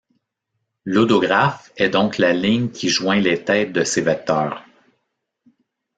L'hodographe 0.83 1.71
est 1.77 1.89
donc 1.91 2.17
la 2.17 2.33
ligne 2.33 2.69
qui 2.71 2.89
joint 2.89 3.19
les 3.19 3.43
têtes 3.43 3.71
de 3.71 3.83
ces 3.83 4.01
vecteurs. 4.01 4.65